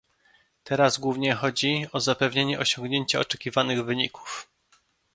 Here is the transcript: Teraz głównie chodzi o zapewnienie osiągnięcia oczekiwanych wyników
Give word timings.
Teraz 0.63 0.99
głównie 0.99 1.33
chodzi 1.35 1.87
o 1.91 1.99
zapewnienie 1.99 2.59
osiągnięcia 2.59 3.19
oczekiwanych 3.19 3.83
wyników 3.85 4.47